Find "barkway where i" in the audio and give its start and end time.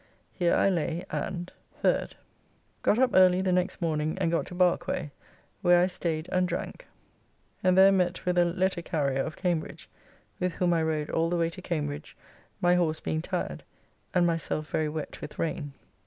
4.55-5.85